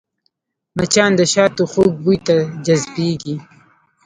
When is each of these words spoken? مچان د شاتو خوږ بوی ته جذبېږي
مچان 0.77 1.11
د 1.19 1.21
شاتو 1.33 1.63
خوږ 1.71 1.91
بوی 2.03 2.17
ته 2.27 2.35
جذبېږي 2.65 3.35